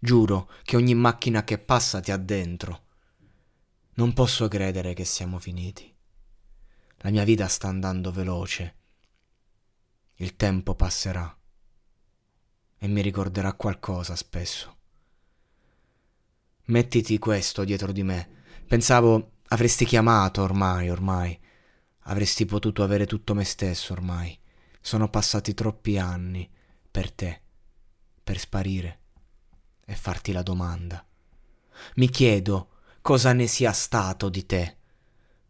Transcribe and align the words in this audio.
Giuro 0.00 0.48
che 0.62 0.76
ogni 0.76 0.94
macchina 0.94 1.42
che 1.42 1.58
passa 1.58 1.98
ti 1.98 2.12
ha 2.12 2.16
dentro. 2.16 2.84
Non 3.94 4.12
posso 4.12 4.46
credere 4.46 4.94
che 4.94 5.04
siamo 5.04 5.40
finiti. 5.40 5.92
La 6.98 7.10
mia 7.10 7.24
vita 7.24 7.48
sta 7.48 7.66
andando 7.66 8.12
veloce. 8.12 8.76
Il 10.16 10.36
tempo 10.36 10.76
passerà 10.76 11.36
e 12.78 12.86
mi 12.86 13.00
ricorderà 13.00 13.54
qualcosa 13.54 14.14
spesso. 14.14 14.76
Mettiti 16.66 17.18
questo 17.18 17.64
dietro 17.64 17.90
di 17.90 18.04
me. 18.04 18.36
Pensavo 18.68 19.38
avresti 19.48 19.84
chiamato 19.84 20.42
ormai, 20.42 20.90
ormai. 20.90 21.36
Avresti 22.02 22.44
potuto 22.44 22.84
avere 22.84 23.04
tutto 23.04 23.34
me 23.34 23.42
stesso 23.42 23.94
ormai. 23.94 24.38
Sono 24.80 25.08
passati 25.10 25.54
troppi 25.54 25.98
anni 25.98 26.48
per 26.88 27.10
te, 27.10 27.42
per 28.22 28.38
sparire 28.38 29.06
e 29.90 29.94
farti 29.94 30.32
la 30.32 30.42
domanda. 30.42 31.02
Mi 31.94 32.10
chiedo 32.10 32.68
cosa 33.00 33.32
ne 33.32 33.46
sia 33.46 33.72
stato 33.72 34.28
di 34.28 34.44
te. 34.44 34.76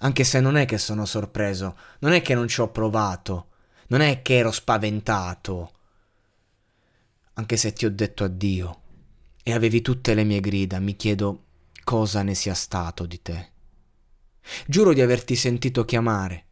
Anche 0.00 0.24
se 0.24 0.40
non 0.40 0.56
è 0.56 0.66
che 0.66 0.76
sono 0.76 1.06
sorpreso, 1.06 1.74
non 2.00 2.12
è 2.12 2.20
che 2.20 2.34
non 2.34 2.46
ci 2.46 2.60
ho 2.60 2.68
provato, 2.68 3.48
non 3.86 4.02
è 4.02 4.20
che 4.20 4.36
ero 4.36 4.52
spaventato. 4.52 5.72
Anche 7.32 7.56
se 7.56 7.72
ti 7.72 7.86
ho 7.86 7.90
detto 7.90 8.24
addio 8.24 8.80
e 9.42 9.54
avevi 9.54 9.80
tutte 9.80 10.12
le 10.12 10.24
mie 10.24 10.40
grida, 10.40 10.80
mi 10.80 10.96
chiedo 10.96 11.44
cosa 11.82 12.22
ne 12.22 12.34
sia 12.34 12.54
stato 12.54 13.06
di 13.06 13.22
te. 13.22 13.52
Giuro 14.66 14.92
di 14.92 15.00
averti 15.00 15.34
sentito 15.34 15.86
chiamare, 15.86 16.44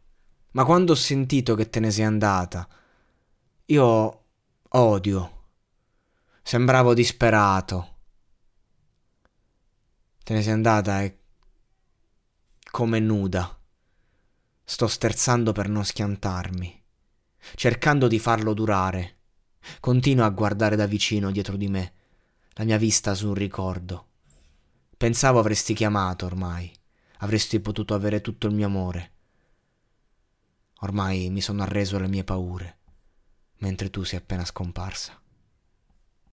ma 0.53 0.65
quando 0.65 0.93
ho 0.93 0.95
sentito 0.95 1.53
che 1.53 1.69
te 1.69 1.79
ne 1.79 1.91
sei 1.91 2.05
andata, 2.05 2.67
io 3.67 4.23
Odio. 4.77 5.34
Sembravo 6.47 6.93
disperato. 6.93 7.95
Te 10.23 10.31
ne 10.31 10.43
sei 10.43 10.51
andata 10.51 11.01
e... 11.01 11.17
come 12.69 12.99
nuda. 12.99 13.59
Sto 14.63 14.85
sterzando 14.85 15.53
per 15.53 15.67
non 15.69 15.83
schiantarmi, 15.83 16.83
cercando 17.55 18.07
di 18.07 18.19
farlo 18.19 18.53
durare. 18.53 19.21
Continuo 19.79 20.23
a 20.23 20.29
guardare 20.29 20.75
da 20.75 20.85
vicino 20.85 21.31
dietro 21.31 21.57
di 21.57 21.67
me, 21.67 21.93
la 22.51 22.63
mia 22.63 22.77
vista 22.77 23.15
su 23.15 23.29
un 23.29 23.33
ricordo. 23.33 24.09
Pensavo 24.95 25.39
avresti 25.39 25.73
chiamato 25.73 26.27
ormai, 26.27 26.71
avresti 27.21 27.59
potuto 27.59 27.95
avere 27.95 28.21
tutto 28.21 28.45
il 28.45 28.53
mio 28.53 28.67
amore. 28.67 29.13
Ormai 30.81 31.31
mi 31.31 31.41
sono 31.41 31.63
arreso 31.63 31.95
alle 31.95 32.07
mie 32.07 32.23
paure 32.23 32.77
mentre 33.57 33.89
tu 33.89 34.03
sei 34.03 34.19
appena 34.19 34.45
scomparsa. 34.45 35.19